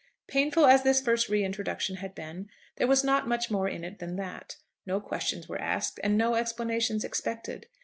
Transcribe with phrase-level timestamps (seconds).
[0.25, 3.99] Painful as this first re introduction had been, there was not much more in it
[3.99, 4.55] than that.
[4.83, 7.67] No questions were asked, and no explanations expected.